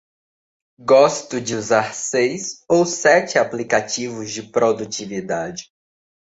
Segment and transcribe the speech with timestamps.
[0.79, 5.69] Gosto de usar seis ou sete aplicativos de produtividade.